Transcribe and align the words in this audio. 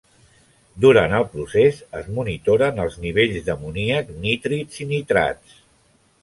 Durant 0.85 1.11
el 1.17 1.27
procés, 1.33 1.81
es 1.99 2.09
monitoren 2.19 2.81
els 2.85 2.97
nivells 3.03 3.37
d'amoníac, 3.51 4.11
nitrits 4.25 4.83
i 4.87 4.91
nitrats. 4.95 5.63